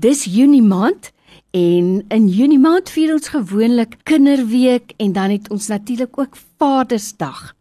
Dis 0.00 0.24
Junie 0.24 0.62
maand 0.62 1.10
en 1.50 2.04
in 2.08 2.28
Junie 2.28 2.58
maand 2.58 2.88
vier 2.88 3.10
ons 3.12 3.28
gewoonlik 3.28 3.98
Kinderweek 4.08 4.94
en 4.96 5.12
dan 5.12 5.34
het 5.34 5.50
ons 5.52 5.66
natuurlik 5.68 6.16
ook 6.18 6.38
Vadersdag. 6.56 7.52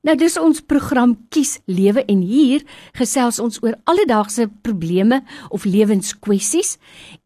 Nou 0.00 0.14
dis 0.16 0.38
ons 0.40 0.62
program 0.64 1.12
Kies 1.28 1.58
Lewe 1.68 2.00
en 2.08 2.22
hier 2.24 2.62
gesels 2.96 3.36
ons 3.42 3.60
oor 3.60 3.76
alledaagse 3.84 4.46
probleme 4.64 5.20
of 5.50 5.66
lewenskwessies 5.68 6.78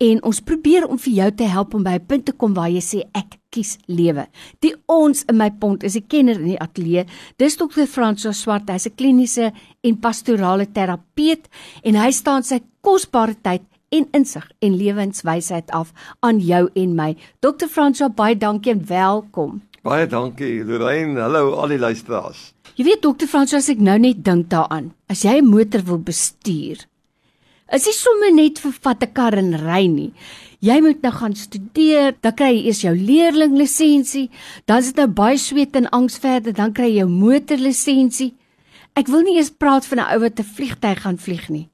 en 0.03 0.19
ons 0.27 0.43
probeer 0.43 0.89
om 0.89 0.99
vir 0.99 1.13
jou 1.21 1.31
te 1.31 1.47
help 1.47 1.75
om 1.75 1.87
by 1.87 2.01
'n 2.01 2.07
punt 2.07 2.27
te 2.27 2.33
kom 2.33 2.55
waar 2.55 2.71
jy 2.71 2.83
sê 2.83 3.01
ek 3.15 3.39
kies 3.51 3.79
lewe. 3.87 4.27
Die 4.61 4.75
ons 4.87 5.23
in 5.29 5.37
my 5.37 5.51
pond 5.51 5.85
is 5.85 5.95
'n 5.95 6.09
kenner 6.09 6.35
in 6.41 6.47
die 6.47 6.61
ateljee. 6.61 7.07
Dis 7.37 7.57
dokter 7.57 7.87
Franso 7.87 8.33
Swart, 8.33 8.69
hy's 8.69 8.87
'n 8.87 8.97
kliniese 8.97 9.53
en 9.83 10.01
pastorale 10.01 10.67
terapeut 10.67 11.49
en 11.85 11.95
hy 11.95 12.11
staan 12.11 12.43
sy 12.43 12.61
kosbare 12.81 13.37
tyd 13.43 13.63
en 13.91 14.07
insig 14.17 14.47
en 14.59 14.77
lewenswysheid 14.79 15.71
af 15.71 15.93
aan 16.21 16.39
jou 16.39 16.69
en 16.79 16.95
my. 16.95 17.11
Dr. 17.43 17.67
Franswa, 17.71 18.09
baie 18.09 18.37
dankie 18.39 18.73
en 18.73 18.85
welkom. 18.87 19.61
Baie 19.83 20.07
dankie, 20.07 20.61
Lorraine. 20.65 21.21
Hallo 21.21 21.55
al 21.59 21.75
die 21.75 21.81
luisteraars. 21.81 22.51
Jy 22.79 22.87
weet 22.87 23.03
Dr. 23.03 23.27
Franswa, 23.31 23.59
as 23.59 23.71
ek 23.73 23.81
nou 23.83 23.97
net 23.99 24.23
dink 24.25 24.51
daaraan, 24.53 24.93
as 25.11 25.25
jy 25.25 25.41
'n 25.41 25.49
motor 25.49 25.83
wil 25.83 25.99
bestuur, 25.99 26.87
is 27.73 27.85
dit 27.85 27.95
sommer 27.95 28.33
net 28.33 28.59
vir 28.59 28.73
vat 28.73 29.03
'n 29.03 29.13
kar 29.13 29.35
en 29.35 29.57
ry 29.57 29.87
nie. 29.87 30.13
Jy 30.61 30.81
moet 30.81 31.03
nou 31.03 31.13
gaan 31.13 31.35
studeer, 31.35 32.15
dan 32.21 32.35
kry 32.35 32.53
jy 32.53 32.67
eers 32.67 32.83
jou 32.83 32.95
leerlinglisensie, 32.95 34.29
dan 34.67 34.79
is 34.79 34.93
dit 34.93 34.97
nou 34.97 35.07
baie 35.09 35.39
sweet 35.39 35.77
en 35.77 35.89
angs 35.89 36.19
verder, 36.19 36.53
dan 36.53 36.73
kry 36.73 36.87
jy 36.87 36.99
jou 36.99 37.09
motorlisensie. 37.09 38.35
Ek 38.95 39.09
wil 39.09 39.23
nie 39.23 39.39
eens 39.39 39.51
praat 39.51 39.87
van 39.87 39.99
'n 39.99 40.13
ou 40.15 40.21
wat 40.21 40.39
'n 40.39 40.45
vliegtyg 40.45 41.03
gaan 41.03 41.17
vlieg 41.19 41.49
nie. 41.49 41.70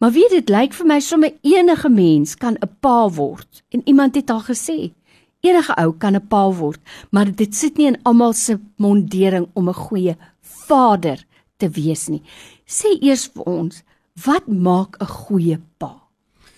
Maar 0.00 0.14
weet 0.16 0.32
dit 0.32 0.48
lyk 0.48 0.72
vir 0.72 0.86
my 0.88 0.96
sommer 1.04 1.34
enige 1.44 1.88
mens 1.92 2.32
kan 2.40 2.56
'n 2.56 2.70
pa 2.80 3.08
word. 3.08 3.62
En 3.68 3.82
iemand 3.84 4.14
het 4.14 4.30
al 4.30 4.40
gesê, 4.40 4.92
enige 5.40 5.74
ou 5.76 5.92
kan 5.92 6.14
'n 6.14 6.26
pa 6.26 6.52
word, 6.52 6.80
maar 7.10 7.34
dit 7.34 7.54
sit 7.54 7.76
nie 7.76 7.86
in 7.86 8.02
almal 8.02 8.32
se 8.32 8.58
mondering 8.76 9.48
om 9.52 9.68
'n 9.68 9.74
goeie 9.74 10.16
vader 10.40 11.26
te 11.56 11.68
wees 11.68 12.08
nie. 12.08 12.22
Sê 12.66 12.88
eers 13.00 13.26
vir 13.34 13.44
ons, 13.44 13.82
wat 14.24 14.46
maak 14.46 14.96
'n 15.00 15.06
goeie 15.06 15.60
pa? 15.76 16.00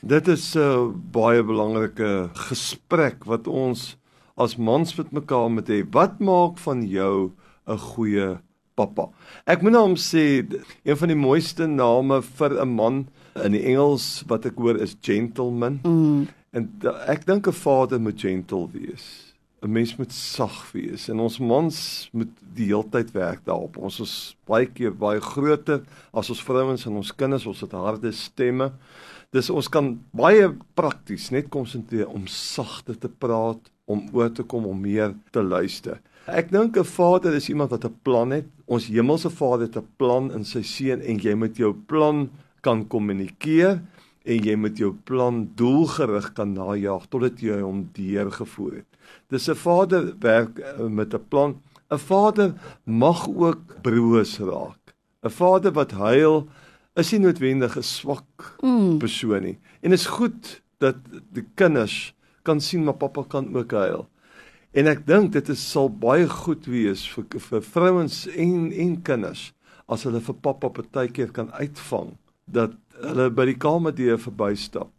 Dit 0.02 0.28
is 0.28 0.56
'n 0.56 1.02
baie 1.12 1.42
belangrike 1.42 2.30
gesprek 2.34 3.24
wat 3.24 3.46
ons 3.46 3.96
as 4.36 4.56
mans 4.56 4.94
met 4.94 5.10
mekaar 5.10 5.50
moet 5.50 5.68
hê. 5.68 5.90
Wat 5.90 6.20
maak 6.20 6.58
van 6.58 6.86
jou 6.86 7.32
'n 7.66 7.78
goeie 7.78 8.38
pappa? 8.74 9.08
Ek 9.46 9.62
moet 9.62 9.72
nou 9.72 9.82
hom 9.82 9.96
sê 9.96 10.44
een 10.84 10.96
van 10.96 11.08
die 11.08 11.18
mooiste 11.18 11.66
name 11.66 12.22
vir 12.22 12.60
'n 12.60 12.68
man 12.68 13.08
in 13.44 13.52
die 13.52 13.64
Engels 13.72 14.24
wat 14.28 14.46
ek 14.46 14.56
hoor 14.56 14.76
is 14.76 14.96
gentleman. 15.00 15.80
Mm. 15.84 16.28
En 16.52 16.68
ek 17.08 17.26
dink 17.26 17.48
'n 17.48 17.52
vader 17.52 18.00
moet 18.00 18.20
gentle 18.20 18.68
wees. 18.72 19.32
'n 19.62 19.72
Mens 19.72 19.96
moet 19.96 20.12
sag 20.12 20.72
wees 20.72 21.08
en 21.08 21.20
ons 21.20 21.38
mans 21.38 22.08
moet 22.12 22.30
die 22.54 22.66
heeltyd 22.66 23.12
werk 23.14 23.44
daarop. 23.44 23.76
Ons 23.76 24.00
is 24.00 24.36
baie 24.44 24.66
keer 24.66 24.90
baie 24.90 25.20
groter 25.20 25.82
as 26.12 26.30
ons 26.30 26.42
vrouens 26.42 26.86
en 26.86 26.98
ons 26.98 27.14
kinders, 27.14 27.46
ons 27.46 27.60
het 27.60 27.72
harde 27.72 28.12
stemme. 28.12 28.72
Dis 29.30 29.50
ons 29.50 29.68
kan 29.68 29.94
baie 30.10 30.50
prakties 30.74 31.30
net 31.30 31.48
konsentreer 31.48 32.08
om 32.08 32.26
sagte 32.26 32.98
te 32.98 33.08
praat, 33.08 33.70
om 33.86 34.02
oor 34.12 34.30
te 34.30 34.42
kom 34.42 34.66
om 34.66 34.80
meer 34.80 35.14
te 35.32 35.42
luister. 35.42 36.00
Ek 36.26 36.50
dink 36.50 36.76
'n 36.76 36.84
vader 36.84 37.34
is 37.34 37.48
iemand 37.48 37.70
wat 37.70 37.84
'n 37.84 37.98
plan 38.02 38.30
het. 38.30 38.46
Ons 38.72 38.88
hemelse 38.88 39.28
Vader 39.30 39.66
het 39.66 39.76
'n 39.76 39.88
plan 39.96 40.32
in 40.32 40.44
sy 40.44 40.62
seun 40.62 41.00
en 41.00 41.18
jy 41.18 41.34
moet 41.34 41.56
jou 41.56 41.74
plan 41.74 42.30
kan 42.60 42.86
kommunikeer 42.88 43.82
en 44.24 44.44
jy 44.44 44.56
met 44.56 44.78
jou 44.78 44.92
plan 45.04 45.50
doelgerig 45.54 46.32
kan 46.32 46.54
najag 46.54 47.06
totdat 47.10 47.40
jy 47.40 47.60
hom 47.60 47.90
deurgevoer 47.92 48.72
het. 48.80 48.90
Dis 49.28 49.48
'n 49.48 49.54
vader 49.54 50.14
werk 50.18 50.58
eh, 50.58 50.86
met 50.86 51.14
'n 51.14 51.24
plan. 51.28 51.60
'n 51.90 51.98
Vader 51.98 52.54
mag 52.84 53.28
ook 53.28 53.82
broos 53.82 54.38
raak. 54.38 54.94
'n 55.22 55.30
Vader 55.30 55.72
wat 55.72 55.90
huil 55.90 56.48
is 56.96 57.12
nie 57.12 57.20
noodwendig 57.20 57.76
'n 57.76 57.82
swak 57.82 58.56
mm. 58.62 58.98
persoon 58.98 59.42
nie. 59.42 59.58
En 59.82 59.92
is 59.92 60.06
goed 60.06 60.62
dat 60.78 60.96
die 61.32 61.44
kinders 61.54 62.14
kan 62.42 62.60
sien 62.60 62.84
maar 62.84 62.96
pappa 62.96 63.24
kan 63.28 63.56
ook 63.56 63.70
huil. 63.70 64.08
En 64.72 64.88
ek 64.88 65.02
dink 65.04 65.34
dit 65.34 65.48
is 65.52 65.62
sal 65.72 65.90
baie 65.92 66.28
goed 66.28 66.66
wees 66.70 67.04
vir 67.12 67.26
vir 67.50 67.64
vrouens 67.74 68.22
en 68.32 68.70
en 68.72 68.94
kinders 69.04 69.50
as 69.92 70.06
hulle 70.08 70.22
vir 70.24 70.38
pappa 70.46 70.70
partykeer 70.72 71.32
kan 71.36 71.50
uitvang 71.52 72.14
dat 72.46 72.72
hulle 73.02 73.28
by 73.36 73.46
die 73.50 73.58
kamerdeur 73.60 74.20
verbystap 74.20 74.90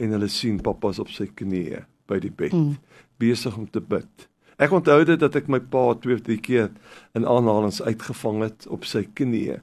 en 0.00 0.16
hulle 0.16 0.30
sien 0.32 0.58
pappa's 0.64 0.98
op 1.02 1.12
sy 1.14 1.28
knieë 1.30 1.84
by 2.10 2.18
die 2.22 2.32
bed 2.34 2.56
mm. 2.56 2.74
besig 3.22 3.54
om 3.54 3.68
te 3.70 3.82
bid. 3.84 4.26
Ek 4.60 4.72
onthou 4.74 4.98
dit 5.06 5.20
dat 5.20 5.36
ek 5.38 5.48
my 5.48 5.60
pa 5.72 5.92
twee 6.02 6.18
of 6.18 6.24
drie 6.26 6.40
keer 6.42 6.72
in 7.16 7.28
aanhalings 7.28 7.80
uitgevang 7.84 8.42
het 8.44 8.66
op 8.68 8.84
sy 8.88 9.06
knieë. 9.06 9.60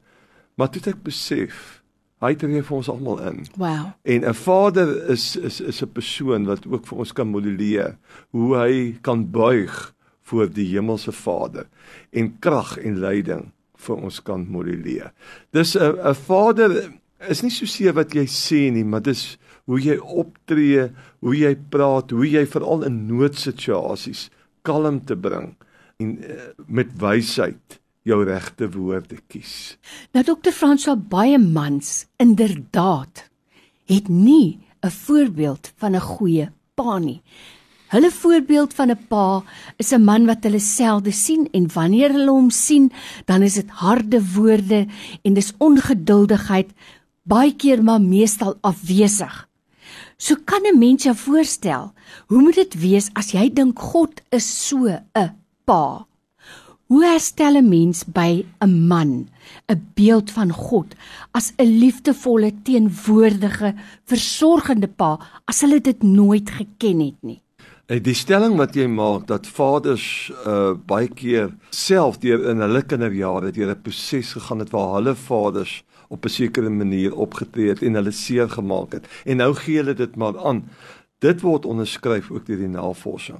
Maar 0.57 0.71
toe 0.71 0.81
het 0.81 0.93
ek 0.95 1.03
besef 1.05 1.76
hy 2.23 2.33
tree 2.35 2.63
vir 2.65 2.77
ons 2.77 2.89
almal 2.89 3.19
in. 3.29 3.43
Wow. 3.57 3.91
En 4.03 4.25
'n 4.25 4.33
vader 4.33 5.09
is 5.09 5.35
is 5.35 5.61
is 5.61 5.81
'n 5.81 5.91
persoon 5.91 6.45
wat 6.45 6.65
ook 6.67 6.87
vir 6.87 6.97
ons 6.97 7.13
kan 7.13 7.27
modelleer 7.27 7.97
hoe 8.31 8.55
hy 8.55 8.97
kan 9.01 9.31
buig 9.31 9.93
voor 10.27 10.49
die 10.49 10.67
hemelse 10.73 11.11
Vader 11.11 11.67
en 12.11 12.39
krag 12.39 12.77
en 12.77 12.99
leiding 12.99 13.51
vir 13.77 13.95
ons 13.95 14.21
kan 14.21 14.47
modelleer. 14.49 15.13
Dis 15.51 15.75
'n 15.75 15.99
'n 15.99 16.15
vader 16.15 16.91
is 17.29 17.41
nie 17.43 17.51
so 17.51 17.65
seer 17.65 17.93
wat 17.93 18.13
jy 18.13 18.25
sê 18.25 18.71
nie, 18.71 18.83
maar 18.83 19.01
dis 19.01 19.37
hoe 19.65 19.79
jy 19.79 19.97
optree, 19.97 20.91
hoe 21.19 21.35
jy 21.35 21.55
praat, 21.69 22.11
hoe 22.11 22.27
jy 22.29 22.45
veral 22.45 22.83
in 22.83 23.07
noodsituasies 23.07 24.29
kalm 24.61 25.05
te 25.05 25.15
bring 25.15 25.55
en 25.99 26.17
uh, 26.17 26.33
met 26.67 26.87
wysheid 26.99 27.79
jou 28.07 28.23
regte 28.27 28.69
woorde 28.71 29.19
kies. 29.27 29.77
Nou 30.15 30.23
dokter 30.25 30.55
Franswa 30.55 30.95
baie 30.95 31.37
mans 31.37 32.05
inderdaad 32.23 33.27
het 33.87 34.07
nie 34.09 34.59
'n 34.83 34.91
voorbeeld 34.91 35.71
van 35.77 35.95
'n 35.95 36.01
goeie 36.01 36.49
pa 36.75 36.99
nie. 36.99 37.21
Hulle 37.87 38.11
voorbeeld 38.11 38.73
van 38.73 38.91
'n 38.91 39.07
pa 39.07 39.43
is 39.77 39.91
'n 39.91 40.03
man 40.03 40.25
wat 40.25 40.43
hulle 40.43 40.59
selde 40.59 41.11
sien 41.11 41.47
en 41.51 41.73
wanneer 41.73 42.11
hulle 42.11 42.31
hom 42.31 42.49
sien, 42.49 42.91
dan 43.25 43.41
is 43.41 43.53
dit 43.53 43.69
harde 43.69 44.33
woorde 44.33 44.87
en 45.21 45.33
dis 45.33 45.53
ongeduldigheid 45.57 46.69
baie 47.23 47.55
keer 47.55 47.83
maar 47.83 48.01
meestal 48.01 48.57
afwesig. 48.61 49.47
So 50.17 50.35
kan 50.45 50.61
'n 50.65 50.79
mens 50.79 51.03
jou 51.03 51.15
voorstel, 51.15 51.93
hoe 52.27 52.41
moet 52.41 52.55
dit 52.55 52.79
wees 52.79 53.09
as 53.13 53.31
jy 53.31 53.53
dink 53.53 53.79
God 53.79 54.21
is 54.29 54.67
so 54.67 54.85
'n 54.87 55.35
pa? 55.65 56.07
Hoe 56.87 57.03
herstel 57.03 57.55
'n 57.59 57.67
mens 57.67 58.05
by 58.05 58.45
'n 58.63 58.87
man 58.87 59.27
'n 59.67 59.81
beeld 59.93 60.31
van 60.31 60.51
God 60.51 60.95
as 61.31 61.53
'n 61.57 61.79
liefdevolle, 61.79 62.51
teenwoordige, 62.63 63.73
versorgende 64.05 64.87
pa 64.87 65.19
as 65.45 65.61
hulle 65.61 65.81
dit 65.81 66.03
nooit 66.03 66.49
geken 66.49 66.99
het 66.99 67.19
nie? 67.21 67.41
Die 67.87 68.13
stelling 68.13 68.55
wat 68.55 68.75
jy 68.75 68.87
maak 68.87 69.27
dat 69.27 69.47
vaders 69.47 70.31
uh 70.45 70.73
baie 70.85 71.07
keer 71.07 71.51
self 71.69 72.17
deur 72.17 72.49
in 72.49 72.59
hulle 72.59 72.81
kinderjare 72.81 73.51
deur 73.51 73.75
'n 73.75 73.81
proses 73.81 74.31
gegaan 74.31 74.59
het 74.59 74.71
waar 74.71 74.95
hulle 74.95 75.15
vaders 75.15 75.83
op 76.07 76.25
'n 76.25 76.29
sekere 76.29 76.69
manier 76.69 77.15
opgetree 77.15 77.69
het 77.69 77.81
en 77.81 77.93
hulle 77.93 78.11
seer 78.11 78.49
gemaak 78.49 78.91
het. 78.91 79.07
En 79.25 79.37
nou 79.37 79.53
gee 79.53 79.75
hulle 79.75 79.93
dit 79.93 80.15
maar 80.15 80.39
aan. 80.39 80.69
Dit 81.19 81.41
word 81.41 81.65
onderskryf 81.65 82.31
ook 82.31 82.45
deur 82.45 82.57
die 82.57 82.67
navorsing. 82.67 83.39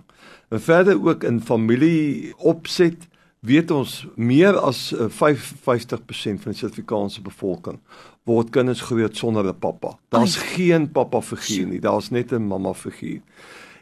En 0.49 0.61
verder 0.61 1.05
ook 1.05 1.23
in 1.23 1.41
familie 1.41 2.33
opset 2.37 3.07
weet 3.39 3.71
ons 3.71 4.07
meer 4.15 4.57
as 4.57 4.93
55% 4.93 6.41
van 6.41 6.51
die 6.51 6.59
Suid-Afrikaanse 6.59 7.21
bevolking 7.21 7.79
word 8.27 8.49
kinders 8.51 8.81
groot 8.81 9.15
sonder 9.15 9.47
'n 9.47 9.59
pappa. 9.59 9.97
Daar's 10.09 10.35
geen 10.35 10.91
pappa 10.91 11.21
figuur 11.21 11.67
nie, 11.67 11.79
daar's 11.79 12.09
net 12.09 12.31
'n 12.31 12.47
mamma 12.47 12.73
figuur. 12.73 13.21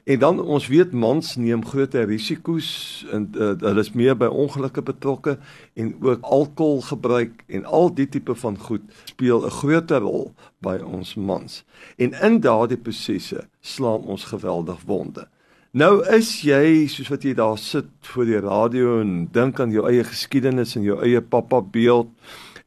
En 0.05 0.19
dan 0.19 0.39
ons 0.39 0.67
weet 0.67 0.91
mans 0.91 1.35
neem 1.35 1.65
groter 1.65 2.05
risiko's 2.05 2.67
en 3.11 3.31
uh, 3.33 3.53
hulle 3.57 3.79
is 3.81 3.91
meer 3.97 4.13
by 4.17 4.27
ongelukke 4.29 4.83
betrokke 4.85 5.39
en 5.73 5.95
ook 6.01 6.21
alkoholgebruik 6.21 7.41
en 7.47 7.65
al 7.65 7.89
die 7.93 8.05
tipe 8.09 8.35
van 8.35 8.57
goed 8.57 8.81
speel 9.03 9.45
'n 9.45 9.49
groter 9.49 9.99
rol 9.99 10.33
by 10.61 10.77
ons 10.77 11.15
mans. 11.15 11.63
En 11.97 12.13
in 12.13 12.39
daardie 12.39 12.77
prosesse 12.77 13.47
slaam 13.61 14.01
ons 14.01 14.23
geweldig 14.23 14.81
wonde. 14.85 15.27
Nou 15.75 15.99
is 16.15 16.29
jy 16.47 16.87
soos 16.87 17.09
wat 17.11 17.25
jy 17.27 17.33
daar 17.35 17.57
sit 17.59 17.89
voor 18.07 18.25
die 18.29 18.39
radio 18.39 19.01
en 19.01 19.25
dink 19.35 19.59
aan 19.59 19.73
jou 19.75 19.83
eie 19.89 20.05
geskiedenis 20.07 20.77
en 20.79 20.85
jou 20.87 21.01
eie 21.03 21.19
pappa 21.19 21.59
beeld 21.59 22.13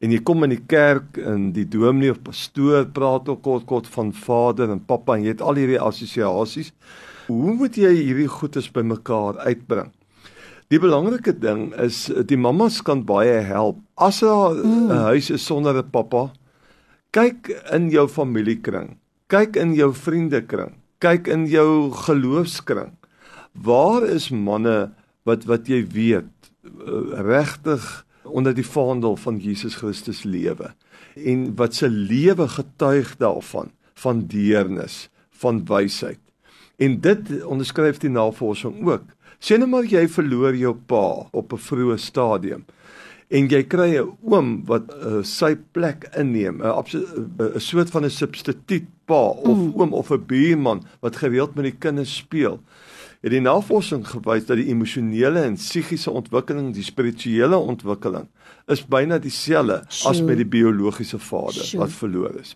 en 0.05 0.13
jy 0.13 0.19
kom 0.21 0.45
in 0.45 0.53
die 0.53 0.67
kerk 0.69 1.17
en 1.17 1.47
die 1.57 1.65
dominee 1.65 2.13
of 2.13 2.21
pastoor 2.27 2.85
praat 2.93 3.31
ook 3.33 3.41
kort 3.47 3.65
kort 3.71 3.89
van 3.95 4.13
vader 4.13 4.69
en 4.75 4.85
pappa 4.85 5.17
en 5.17 5.25
jy 5.25 5.33
het 5.33 5.41
al 5.41 5.57
hierdie 5.57 5.81
assosiasies 5.81 6.75
Hoe 7.29 7.55
moet 7.57 7.77
jy 7.77 7.91
hierdie 7.93 8.29
goedes 8.29 8.71
bymekaar 8.73 9.41
uitbring? 9.45 9.91
Die 10.69 10.81
belangrike 10.81 11.33
ding 11.37 11.71
is 11.81 12.07
die 12.29 12.37
mammas 12.41 12.83
kan 12.85 13.07
baie 13.09 13.41
help. 13.45 13.81
As 13.97 14.23
'n 14.23 14.61
mm. 14.65 14.91
huis 15.09 15.31
is 15.31 15.45
sonder 15.45 15.77
'n 15.77 15.91
pappa, 15.91 16.33
kyk 17.13 17.49
in 17.73 17.89
jou 17.91 18.09
familiekring. 18.09 18.97
Kyk 19.29 19.57
in 19.57 19.75
jou 19.75 19.93
vriendekring, 19.93 20.77
kyk 21.01 21.29
in 21.29 21.47
jou 21.47 21.93
geloofskring. 21.93 22.98
Waar 23.63 24.07
is 24.07 24.29
manne 24.31 24.91
wat 25.29 25.45
wat 25.45 25.69
jy 25.69 25.83
weet 25.93 26.51
uh, 26.65 27.21
regtig 27.25 27.85
onder 28.29 28.55
die 28.55 28.67
vaandel 28.67 29.17
van 29.17 29.39
Jesus 29.41 29.79
Christus 29.81 30.23
lewe 30.23 30.73
en 31.17 31.55
wat 31.59 31.75
se 31.75 31.89
lewe 31.89 32.49
getuig 32.49 33.17
daarvan 33.19 33.73
van 33.99 34.27
deernis, 34.31 35.09
van 35.31 35.65
wysheid. 35.67 36.21
En 36.79 37.01
dit 37.01 37.31
onderskryf 37.43 37.99
die 37.99 38.11
navorsing 38.11 38.85
ook. 38.87 39.09
Sien 39.39 39.63
nou 39.63 39.71
maar 39.71 39.87
jy 39.87 40.05
verloor 40.11 40.55
jou 40.55 40.75
pa 40.87 41.27
op 41.31 41.53
'n 41.53 41.65
vroeë 41.69 41.99
stadium 41.99 42.65
en 43.29 43.49
jy 43.49 43.63
kry 43.69 43.99
'n 43.99 44.17
oom 44.23 44.65
wat 44.67 44.89
uh, 44.95 45.23
sy 45.23 45.57
plek 45.73 46.09
inneem, 46.17 46.63
'n 46.63 46.73
'n 47.55 47.61
soort 47.61 47.91
van 47.91 48.05
'n 48.05 48.11
substituut 48.11 48.87
pa 49.05 49.29
of 49.31 49.57
mm. 49.57 49.73
oom 49.75 49.93
of 49.93 50.11
'n 50.11 50.27
buurman 50.27 50.83
wat 51.01 51.17
gereeld 51.17 51.55
met 51.55 51.65
die 51.65 51.79
kinders 51.79 52.17
speel. 52.17 52.61
Het 53.19 53.35
die 53.35 53.43
navorsing 53.43 54.05
gewys 54.07 54.47
dat 54.47 54.61
die 54.61 54.69
emosionele 54.71 55.43
en 55.43 55.57
psigiese 55.59 56.11
ontwikkeling, 56.15 56.71
die 56.75 56.87
spirituele 56.87 57.59
ontwikkeling 57.59 58.29
is 58.71 58.85
byna 58.87 59.19
dieselfde 59.19 59.81
as 60.07 60.23
met 60.23 60.39
die 60.39 60.47
biologiese 60.47 61.19
vader 61.19 61.65
sure. 61.65 61.83
wat 61.83 61.95
verloor 61.97 62.37
is. 62.39 62.55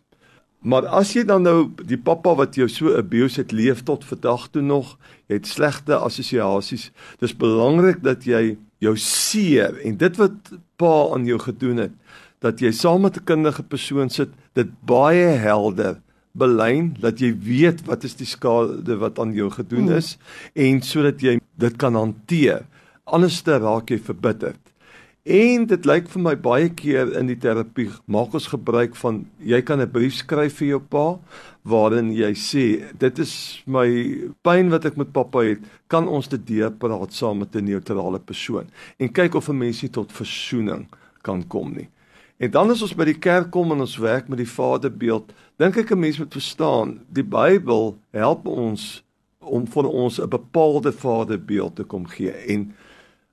Maar 0.63 0.87
as 0.95 1.11
jy 1.17 1.25
dan 1.27 1.43
nou 1.43 1.57
die 1.89 1.99
pappa 1.99 2.37
wat 2.39 2.55
jou 2.55 2.69
so 2.71 2.93
abuse 2.95 3.41
het 3.41 3.51
leef 3.51 3.83
tot 3.83 4.05
vandag 4.07 4.47
toe 4.55 4.63
nog, 4.63 4.95
jy 5.27 5.41
het 5.41 5.49
slegte 5.51 5.99
assosiasies. 5.99 6.93
Dis 7.19 7.35
belangrik 7.35 7.99
dat 8.05 8.23
jy 8.29 8.55
jou 8.83 8.95
seer 8.99 9.81
en 9.83 9.99
dit 9.99 10.21
wat 10.21 10.53
pa 10.79 10.93
aan 11.17 11.27
jou 11.27 11.41
gedoen 11.43 11.83
het, 11.89 11.99
dat 12.43 12.63
jy 12.63 12.71
saam 12.71 13.03
met 13.03 13.19
'n 13.19 13.25
kundige 13.25 13.63
persoon 13.63 14.11
sit, 14.11 14.31
dit 14.55 14.71
baie 14.87 15.35
helder 15.43 15.99
belyn 16.33 16.95
dat 17.01 17.21
jy 17.21 17.33
weet 17.37 17.85
wat 17.87 18.05
is 18.05 18.17
die 18.17 18.29
skade 18.29 18.97
wat 19.01 19.19
aan 19.19 19.35
jou 19.37 19.51
gedoen 19.51 19.89
hmm. 19.89 19.97
is 19.97 20.17
mm. 20.17 20.63
en 20.65 20.83
sodat 20.83 21.23
jy 21.23 21.39
dit 21.61 21.77
kan 21.77 21.95
hanteer. 21.95 22.65
Anders 23.05 23.43
raak 23.45 23.91
jy 23.91 23.99
verbitterd. 23.99 24.61
En 25.23 25.67
dit 25.71 25.85
lyk 25.87 26.09
vir 26.11 26.23
my 26.23 26.33
baie 26.35 26.71
keer 26.75 27.13
in 27.15 27.29
die 27.31 27.39
terapie 27.39 27.87
maak 28.11 28.33
ons 28.35 28.49
gebruik 28.51 28.97
van 28.99 29.21
jy 29.39 29.61
kan 29.63 29.81
'n 29.81 29.91
brief 29.91 30.15
skryf 30.19 30.59
vir 30.59 30.69
jou 30.69 30.81
pa 30.81 31.19
waarin 31.63 32.11
jy 32.11 32.33
sê 32.35 32.65
dit 32.99 33.19
is 33.19 33.63
my 33.67 33.87
pyn 34.43 34.71
wat 34.71 34.85
ek 34.85 34.97
met 34.97 35.13
pappa 35.13 35.45
het 35.47 35.63
kan 35.87 36.09
ons 36.09 36.27
dit 36.27 36.43
deurpraat 36.47 37.13
saam 37.13 37.39
met 37.39 37.55
'n 37.55 37.65
neutrale 37.65 38.19
persoon 38.19 38.67
en 38.99 39.13
kyk 39.13 39.35
of 39.35 39.49
'n 39.49 39.59
mens 39.59 39.85
tot 39.93 40.11
versoening 40.11 40.89
kan 41.23 41.47
kom 41.47 41.73
nie. 41.73 41.89
En 42.43 42.51
dan 42.51 42.71
as 42.75 42.83
ons 42.83 42.95
by 42.99 43.07
die 43.07 43.21
kerk 43.23 43.53
kom 43.55 43.71
en 43.71 43.85
ons 43.85 44.01
werk 44.03 44.27
met 44.29 44.41
die 44.41 44.51
Vaderbeeld, 44.51 45.31
dink 45.63 45.77
ek 45.79 45.93
'n 45.93 45.99
mens 45.99 46.19
moet 46.19 46.33
verstaan, 46.33 47.01
die 47.09 47.23
Bybel 47.23 47.99
help 48.11 48.47
ons 48.47 49.05
om 49.39 49.67
vir 49.67 49.87
ons 49.87 50.19
'n 50.19 50.29
bepaalde 50.29 50.93
Vaderbeeld 50.93 51.77
te 51.77 51.85
kom 51.85 52.07
gee. 52.07 52.33
En 52.33 52.75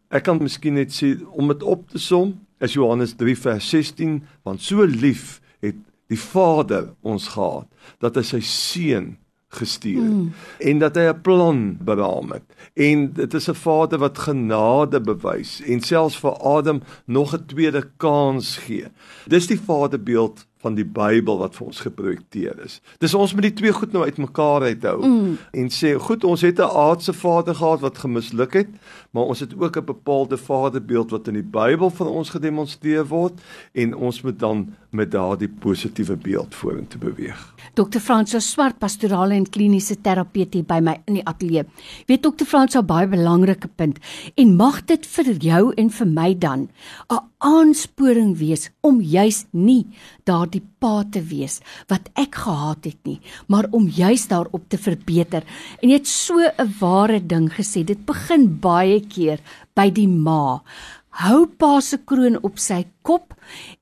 Ek 0.09 0.25
kan 0.25 0.39
miskien 0.41 0.73
net 0.73 0.89
sê 0.89 1.11
om 1.37 1.51
dit 1.51 1.63
op 1.63 1.85
te 1.91 1.99
som, 2.01 2.33
is 2.57 2.73
Johannes 2.73 3.13
3 3.17 3.35
vers 3.37 3.65
16, 3.69 4.15
want 4.43 4.61
so 4.65 4.81
lief 4.89 5.37
het 5.61 5.77
die 6.09 6.17
Vader 6.17 6.95
ons 7.05 7.27
gehad 7.35 7.69
dat 8.01 8.17
hy 8.17 8.23
sy 8.25 8.39
seun 8.41 9.11
gestuur 9.49 10.03
het 10.03 10.13
mm. 10.13 10.33
en 10.57 10.79
dat 10.79 10.95
hy 10.95 11.07
'n 11.09 11.21
plan 11.21 11.77
beraam 11.81 12.31
het. 12.31 12.43
En 12.73 13.13
dit 13.13 13.33
is 13.33 13.49
'n 13.49 13.53
Vader 13.53 13.99
wat 13.99 14.17
genade 14.17 15.01
bewys 15.01 15.61
en 15.61 15.81
selfs 15.81 16.17
vir 16.17 16.37
Adam 16.37 16.81
nog 17.05 17.33
'n 17.33 17.45
tweede 17.45 17.89
kans 17.97 18.57
gee. 18.57 18.85
Dis 19.27 19.47
die 19.47 19.59
Vaderbeeld 19.59 20.47
van 20.59 20.75
die 20.75 20.85
Bybel 20.85 21.37
wat 21.39 21.55
vir 21.55 21.67
ons 21.69 21.79
geprojekteer 21.85 22.59
is. 22.65 22.79
Dis 22.99 23.15
ons 23.15 23.33
moet 23.33 23.47
die 23.47 23.55
twee 23.61 23.71
goed 23.75 23.93
nou 23.95 24.03
uitmekaar 24.03 24.65
uithou 24.67 24.97
mm. 24.99 25.37
en 25.61 25.69
sê 25.71 25.93
goed 25.95 26.25
ons 26.27 26.41
het 26.43 26.59
'n 26.59 26.75
aardse 26.83 27.13
vader 27.13 27.55
gehad 27.55 27.79
wat 27.79 28.03
gemisluk 28.03 28.53
het, 28.53 28.71
maar 29.11 29.31
ons 29.31 29.39
het 29.39 29.55
ook 29.55 29.77
'n 29.77 29.85
bepaalde 29.85 30.37
vaderbeeld 30.37 31.11
wat 31.11 31.27
in 31.27 31.39
die 31.39 31.49
Bybel 31.59 31.89
vir 31.89 32.07
ons 32.07 32.29
gedemonstreer 32.29 33.07
word 33.07 33.39
en 33.73 33.95
ons 33.95 34.21
moet 34.21 34.39
dan 34.39 34.75
met 34.89 35.11
daardie 35.11 35.49
positiewe 35.49 36.17
beeld 36.17 36.55
vorentoe 36.55 36.99
beweeg. 36.99 37.55
Dr. 37.73 37.99
Franso 37.99 38.39
Swart, 38.39 38.79
pastorale 38.79 39.33
en 39.33 39.49
kliniese 39.49 40.01
terapeut 40.01 40.53
hier 40.53 40.65
by 40.65 40.79
my 40.79 40.95
in 41.05 41.13
die 41.13 41.25
ateljee. 41.25 41.65
Weet 42.07 42.23
Dr. 42.23 42.45
Franso 42.45 42.83
baie 42.83 43.07
belangrike 43.07 43.69
punt 43.75 43.99
en 44.35 44.55
mag 44.55 44.81
dit 44.85 45.05
vir 45.05 45.31
jou 45.37 45.63
en 45.73 45.89
vir 45.89 46.07
my 46.07 46.37
dan 46.37 46.69
'n 47.09 47.29
aansporing 47.39 48.33
wees 48.39 48.67
om 48.83 48.99
juis 49.01 49.45
nie 49.51 49.87
daardie 50.27 50.61
pa 50.79 51.03
te 51.11 51.21
wees 51.23 51.59
wat 51.91 52.09
ek 52.19 52.35
gehad 52.43 52.85
het 52.85 52.99
nie, 53.07 53.19
maar 53.47 53.69
om 53.71 53.87
juis 53.87 54.27
daarop 54.27 54.67
te 54.69 54.77
verbeter. 54.77 55.43
En 55.81 55.89
jy 55.89 55.97
het 55.99 56.07
so 56.07 56.35
'n 56.39 56.75
ware 56.79 57.19
ding 57.19 57.49
gesê, 57.49 57.83
dit 57.85 58.05
begin 58.05 58.59
baie 58.59 58.99
keer 58.99 59.39
by 59.75 59.89
die 59.89 60.07
ma. 60.07 60.61
Hou 61.09 61.47
pa 61.47 61.79
se 61.81 61.97
kroon 61.97 62.37
op 62.43 62.59
sy 62.59 62.85
kop 63.01 63.33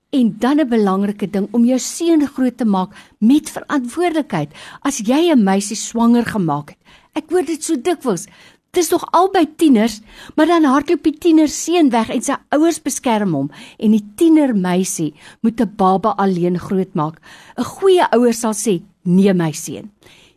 En 0.10 0.36
dan 0.40 0.60
'n 0.60 0.68
belangrike 0.68 1.30
ding 1.30 1.48
om 1.52 1.66
jou 1.66 1.80
seun 1.80 2.28
groot 2.28 2.58
te 2.58 2.66
maak 2.66 2.96
met 3.18 3.50
verantwoordelikheid. 3.50 4.50
As 4.82 4.98
jy 4.98 5.32
'n 5.32 5.44
meisie 5.44 5.76
swanger 5.76 6.26
gemaak 6.26 6.70
het. 6.70 6.78
Ek 7.14 7.30
hoor 7.30 7.46
dit 7.46 7.64
so 7.64 7.76
dikwels. 7.76 8.28
Dit 8.72 8.84
is 8.84 8.90
tog 8.90 9.06
albei 9.12 9.46
tieners, 9.56 10.02
maar 10.36 10.46
dan 10.46 10.64
hardloop 10.64 11.04
die 11.04 11.18
tiener 11.18 11.48
seun 11.48 11.90
weg 11.90 12.10
en 12.10 12.22
sy 12.22 12.36
ouers 12.54 12.82
beskerm 12.84 13.34
hom 13.34 13.52
en 13.80 13.92
die 13.92 14.04
tiener 14.16 14.54
meisie 14.56 15.14
moet 15.42 15.62
'n 15.62 15.74
baba 15.76 16.14
alleen 16.18 16.60
grootmaak. 16.60 17.22
'n 17.58 17.64
Goeie 17.64 18.06
ouer 18.12 18.34
sal 18.34 18.54
sê: 18.54 18.82
"Nee 19.04 19.34
my 19.34 19.52
seun. 19.52 19.92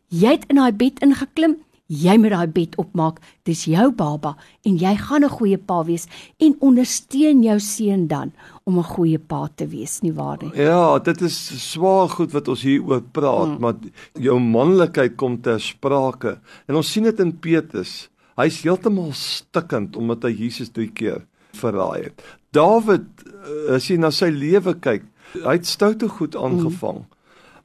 Jy 0.08 0.30
het 0.30 0.44
in 0.48 0.56
daai 0.56 0.72
bed 0.72 0.98
ingeklim, 1.02 1.56
jy 1.90 2.14
moet 2.22 2.32
daai 2.34 2.50
bed 2.54 2.76
opmaak. 2.80 3.18
Dis 3.46 3.64
jou 3.70 3.90
baba 3.94 4.36
en 4.66 4.78
jy 4.78 4.94
gaan 4.96 5.24
'n 5.24 5.28
goeie 5.28 5.58
pa 5.58 5.82
wees 5.84 6.06
en 6.38 6.56
ondersteun 6.60 7.42
jou 7.42 7.58
seun 7.58 8.06
dan 8.06 8.32
om 8.64 8.78
'n 8.78 8.84
goeie 8.84 9.18
pa 9.18 9.48
te 9.54 9.66
wees, 9.66 10.00
nie 10.02 10.12
waar 10.12 10.38
nie? 10.40 10.52
Ja, 10.54 10.98
dit 10.98 11.20
is 11.22 11.70
swaar 11.72 12.08
goed 12.08 12.32
wat 12.32 12.48
ons 12.48 12.62
hier 12.62 12.82
oor 12.82 13.02
praat, 13.02 13.48
hmm. 13.48 13.60
maar 13.60 13.74
jou 14.14 14.38
manlikheid 14.38 15.16
kom 15.16 15.40
ter 15.40 15.60
sprake. 15.60 16.38
En 16.66 16.74
ons 16.74 16.92
sien 16.92 17.02
dit 17.04 17.20
in 17.20 17.38
Petrus. 17.38 18.08
Hy's 18.40 18.62
heeltemal 18.64 19.12
stikkend 19.16 19.96
omdat 20.00 20.24
hy 20.24 20.32
Jesus 20.46 20.72
drie 20.72 20.88
keer 20.88 21.24
verraai 21.60 22.08
het. 22.08 22.22
Dawid, 22.56 23.08
eh, 23.26 23.74
as 23.76 23.88
jy 23.90 23.98
na 24.00 24.10
sy 24.14 24.30
lewe 24.32 24.74
kyk, 24.80 25.04
hy 25.34 25.56
het 25.58 25.66
stoute 25.68 26.08
goed 26.08 26.36
aangevang. 26.38 27.04
Hmm. 27.04 27.18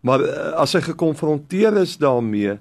Maar 0.06 0.26
eh, 0.26 0.52
as 0.62 0.76
hy 0.78 0.82
gekonfronteer 0.86 1.78
is 1.82 1.98
daarmee, 2.02 2.60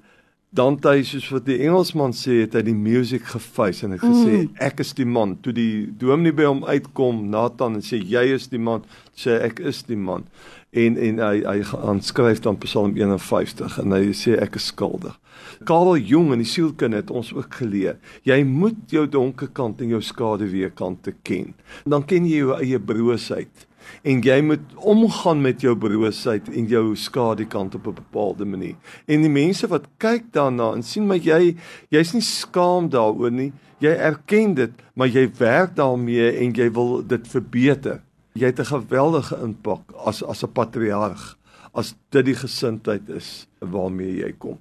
dan 0.54 0.76
hy 0.84 1.00
soos 1.02 1.26
wat 1.34 1.48
die 1.48 1.56
Engelsman 1.66 2.12
sê 2.14 2.44
het 2.44 2.54
hy 2.54 2.62
die 2.68 2.76
music 2.78 3.24
geface 3.32 3.82
en 3.86 3.96
het 3.96 4.04
gesê 4.04 4.44
mm. 4.44 4.52
ek 4.62 4.84
is 4.84 4.92
die 4.94 5.06
man. 5.08 5.34
Toe 5.42 5.54
die 5.54 5.86
dominee 5.98 6.36
by 6.36 6.46
hom 6.46 6.62
uitkom 6.68 7.24
Nathan 7.32 7.80
en 7.80 7.82
sê 7.82 7.98
jy 7.98 8.22
is 8.36 8.46
die 8.52 8.62
man. 8.62 8.84
Sê 9.18 9.40
ek 9.42 9.58
is 9.66 9.82
die 9.88 9.98
man. 9.98 10.28
En 10.70 10.98
en 10.98 11.18
hy 11.22 11.42
hy 11.42 11.58
gaan 11.72 12.02
skryf 12.06 12.44
dan 12.46 12.60
Psalm 12.62 12.94
51 12.98 13.80
en 13.82 13.96
hy 13.98 14.14
sê 14.14 14.38
ek 14.38 14.60
is 14.60 14.70
skuldig. 14.70 15.18
Karel 15.66 15.98
Jung 15.98 16.30
in 16.34 16.42
die 16.42 16.48
sielkunde 16.48 17.02
het 17.02 17.10
ons 17.10 17.32
ook 17.34 17.58
geleer 17.58 17.98
jy 18.26 18.40
moet 18.46 18.78
jou 18.94 19.04
donker 19.10 19.50
kant 19.54 19.82
en 19.82 19.90
jou 19.90 20.02
skaduwee 20.02 20.70
kant 20.78 21.02
te 21.02 21.14
ken. 21.26 21.54
Dan 21.82 22.06
ken 22.06 22.30
jy 22.30 22.44
jou 22.44 22.58
eie 22.60 22.78
broosheid 22.78 23.66
en 24.02 24.20
jy 24.20 24.40
moet 24.40 24.74
omgaan 24.76 25.40
met 25.40 25.60
jou 25.60 25.74
broosheid 25.78 26.48
en 26.48 26.66
jou 26.70 26.96
skadukant 26.96 27.74
op 27.74 27.86
'n 27.86 27.94
bepaalde 27.94 28.44
manier. 28.44 28.76
En 29.06 29.20
die 29.20 29.30
mense 29.30 29.66
wat 29.66 29.88
kyk 29.98 30.32
daarna 30.32 30.72
en 30.74 30.82
sien 30.82 31.06
maar 31.06 31.22
jy 31.22 31.56
jy's 31.90 32.12
nie 32.12 32.22
skaam 32.22 32.88
daaroor 32.88 33.30
nie. 33.30 33.52
Jy 33.78 33.90
erken 33.90 34.54
dit, 34.54 34.70
maar 34.94 35.08
jy 35.08 35.30
werk 35.38 35.76
daarmee 35.76 36.30
en 36.38 36.52
jy 36.52 36.70
wil 36.72 37.06
dit 37.06 37.28
verbeter. 37.28 38.00
Jy 38.34 38.46
het 38.46 38.60
'n 38.60 38.64
geweldige 38.64 39.36
impak 39.42 39.92
as 40.04 40.22
as 40.22 40.42
'n 40.42 40.52
patriarg 40.52 41.36
as 41.74 41.94
dit 42.14 42.24
die 42.24 42.36
gesindheid 42.38 43.08
is 43.08 43.46
waarmee 43.58 44.20
jy 44.22 44.32
kom. 44.38 44.58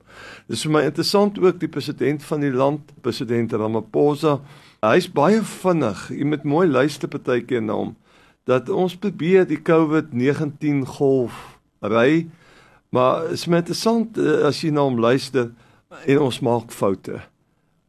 Dis 0.49 0.63
vir 0.63 0.71
my 0.71 0.83
interessant 0.83 1.37
ook 1.39 1.59
die 1.59 1.67
president 1.67 2.23
van 2.23 2.41
die 2.41 2.51
land, 2.51 2.81
president 3.01 3.53
Ramaphosa. 3.53 4.39
Hy's 4.81 5.07
baie 5.07 5.41
vinnig. 5.41 6.09
Jy 6.09 6.25
moet 6.25 6.43
mooi 6.43 6.67
luister 6.67 7.07
partykeer 7.07 7.61
na 7.61 7.73
hom 7.73 7.95
dat 8.49 8.69
ons 8.69 8.95
probeer 8.99 9.47
die 9.47 9.61
COVID-19 9.61 10.83
golf 10.97 11.35
ry, 11.83 12.27
maar 12.93 13.29
is 13.31 13.45
met 13.47 13.63
interessant 13.63 14.17
eh, 14.19 14.43
as 14.47 14.61
jy 14.63 14.73
na 14.73 14.83
hom 14.85 14.99
luister 15.01 15.51
en 16.05 16.25
ons 16.27 16.41
maak 16.45 16.73
foute. 16.73 17.21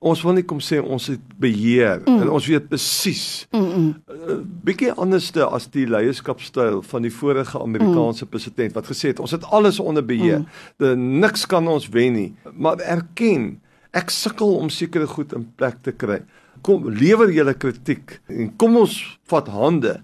Ons 0.05 0.21
wil 0.21 0.37
nie 0.37 0.45
kom 0.45 0.61
sê 0.61 0.79
ons 0.83 1.07
het 1.09 1.23
beheer 1.41 2.03
mm. 2.03 2.23
en 2.23 2.31
ons 2.37 2.47
weet 2.49 2.67
presies. 2.69 3.47
Mm 3.53 3.65
-mm. 3.65 3.91
Uh, 4.09 4.37
bietjie 4.65 4.93
anderste 4.93 5.47
as 5.47 5.67
die 5.73 5.87
leierskapstyl 5.89 6.83
van 6.83 7.03
die 7.03 7.13
vorige 7.13 7.61
Amerikaanse 7.61 8.25
mm. 8.25 8.31
president 8.31 8.75
wat 8.77 8.87
gesê 8.87 9.15
het 9.15 9.21
ons 9.21 9.31
het 9.31 9.45
alles 9.45 9.81
onder 9.81 10.05
beheer. 10.05 10.39
Mm. 10.39 10.47
De, 10.77 10.97
niks 10.97 11.47
kan 11.47 11.69
ons 11.69 11.89
wen 11.89 12.13
nie. 12.13 12.35
Maar 12.53 12.79
erken, 12.79 13.61
ek 13.91 14.11
sukkel 14.11 14.57
om 14.57 14.69
sekere 14.69 15.07
goed 15.07 15.33
in 15.33 15.53
plek 15.57 15.81
te 15.83 15.93
kry. 15.93 16.21
Kom 16.61 16.89
lewer 16.89 17.33
julle 17.33 17.55
kritiek 17.55 18.21
en 18.27 18.57
kom 18.57 18.77
ons 18.77 19.19
vat 19.25 19.49
hande 19.49 20.03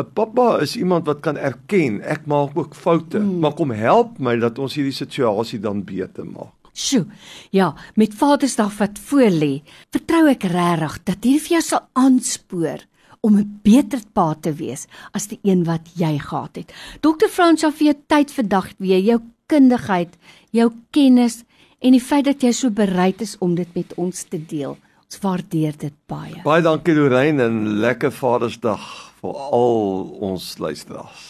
'n 0.00 0.12
Pappa 0.14 0.58
is 0.60 0.76
iemand 0.76 1.06
wat 1.06 1.20
kan 1.20 1.36
erken 1.36 2.00
ek 2.00 2.26
maak 2.26 2.56
ook 2.56 2.74
foute, 2.74 3.18
mm. 3.18 3.38
maar 3.38 3.52
kom 3.52 3.70
help 3.70 4.18
my 4.18 4.36
dat 4.40 4.58
ons 4.58 4.74
hierdie 4.74 4.96
situasie 4.96 5.60
dan 5.60 5.84
beter 5.84 6.24
maak. 6.24 6.56
Sjoe. 6.72 7.04
Ja, 7.50 7.74
met 7.94 8.14
Vadersdag 8.14 8.78
wat 8.78 8.98
voorlê, 9.10 9.60
vertrou 9.92 10.24
ek 10.32 10.46
regtig 10.48 10.96
dat 11.04 11.20
hierdie 11.20 11.44
vir 11.44 11.54
jou 11.58 11.62
sal 11.66 11.82
aanspoor 11.92 12.86
om 13.20 13.36
'n 13.36 13.60
beter 13.62 14.00
pa 14.12 14.34
te 14.34 14.52
wees 14.52 14.86
as 15.12 15.28
die 15.28 15.38
een 15.42 15.64
wat 15.64 15.92
jy 15.94 16.18
gehad 16.18 16.56
het. 16.56 16.72
Dr. 17.00 17.28
Fransja 17.28 17.70
vir 17.70 17.92
jou 17.92 17.96
tyd 18.06 18.32
vandag 18.32 18.72
weer, 18.78 19.00
jou 19.00 19.20
kundigheid, 19.46 20.16
jou 20.50 20.72
kennis 20.90 21.44
en 21.80 21.92
die 21.92 22.00
feit 22.00 22.24
dat 22.24 22.42
jy 22.42 22.52
so 22.52 22.70
bereid 22.70 23.20
is 23.20 23.36
om 23.38 23.54
dit 23.54 23.68
met 23.74 23.94
ons 23.94 24.22
te 24.24 24.40
deel. 24.46 24.76
Ons 25.12 25.20
waardeer 25.20 25.74
dit 25.76 25.92
baie. 26.08 26.38
Baie 26.40 26.62
dankie 26.64 26.94
Lorraine 26.96 27.44
en 27.44 27.56
lekker 27.82 28.08
Vadersdag 28.16 28.80
vir 29.20 29.40
al 29.52 29.74
ons 30.24 30.46
luisteraars. 30.56 31.24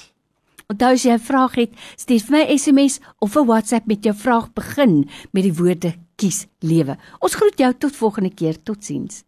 Onthou 0.71 0.93
as 0.95 1.03
jy 1.03 1.11
'n 1.11 1.19
vraag 1.19 1.55
het, 1.59 1.73
stuur 1.99 2.21
vir 2.21 2.37
my 2.37 2.45
SMS 2.57 3.01
of 3.19 3.35
'n 3.35 3.47
WhatsApp 3.47 3.87
met 3.87 4.05
jou 4.05 4.15
vraag 4.15 4.53
begin 4.55 5.11
met 5.33 5.43
die 5.43 5.53
woorde 5.53 5.95
kies 6.15 6.47
lewe. 6.61 6.97
Ons 7.19 7.35
groet 7.35 7.59
jou 7.59 7.73
tot 7.75 7.97
volgende 7.97 8.31
keer. 8.31 8.63
Totsiens. 8.63 9.25